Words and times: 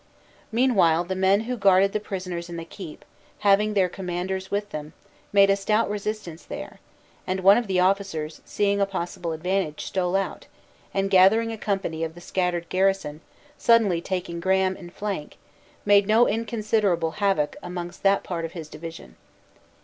Meanwhile, 0.51 1.03
the 1.03 1.15
men 1.15 1.41
who 1.41 1.55
guarded 1.55 1.91
the 1.93 1.99
prisoners 1.99 2.49
in 2.49 2.57
the 2.57 2.65
keep, 2.65 3.05
having 3.41 3.75
their 3.75 3.87
commanders 3.87 4.49
with 4.49 4.71
them, 4.71 4.93
made 5.31 5.51
a 5.51 5.55
stout 5.55 5.91
resistance 5.91 6.41
there; 6.41 6.79
and 7.27 7.41
one 7.41 7.55
of 7.55 7.67
the 7.67 7.79
officers, 7.79 8.41
seeing 8.43 8.81
a 8.81 8.87
possible 8.87 9.31
advantage, 9.31 9.85
stole 9.85 10.15
out, 10.15 10.47
and, 10.91 11.11
gathering 11.11 11.51
a 11.51 11.55
company 11.55 12.03
of 12.03 12.15
the 12.15 12.19
scattered 12.21 12.67
garrison, 12.69 13.21
suddenly 13.59 14.01
taking 14.01 14.39
Graham 14.39 14.75
in 14.75 14.89
flank, 14.89 15.37
made 15.85 16.07
no 16.07 16.27
inconsiderable 16.27 17.11
havoc 17.21 17.55
amongst 17.61 18.01
that 18.01 18.23
part 18.23 18.43
of 18.43 18.53
his 18.53 18.69
division. 18.69 19.17